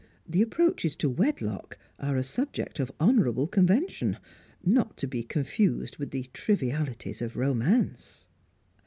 The 0.27 0.41
approaches 0.41 0.95
to 0.95 1.09
wedlock 1.11 1.77
are 1.99 2.17
a 2.17 2.23
subject 2.23 2.79
of 2.79 2.91
honourable 2.99 3.45
convention, 3.45 4.17
not 4.63 4.97
to 4.97 5.05
be 5.05 5.21
confused 5.21 5.97
with 5.97 6.09
the 6.09 6.23
trivialities 6.33 7.21
of 7.21 7.35
romance. 7.37 8.25